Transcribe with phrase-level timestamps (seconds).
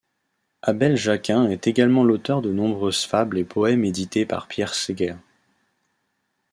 [0.63, 5.17] Abel Jacquin est également l'auteur de nombreuses fables et poèmes édités par Pierre Seghers.